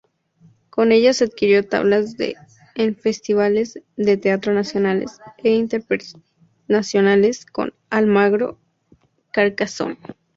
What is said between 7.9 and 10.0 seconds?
Almagro, Carcassonne.